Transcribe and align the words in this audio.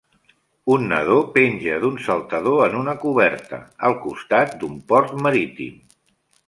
Un 0.75 0.85
nadó 0.93 1.17
penja 1.35 1.75
d'un 1.83 1.99
saltador 2.07 2.65
en 2.69 2.81
una 2.81 2.97
coberta, 3.05 3.61
al 3.91 3.99
costat 4.09 4.59
d'un 4.65 4.85
port 4.93 5.17
marítim. 5.29 5.83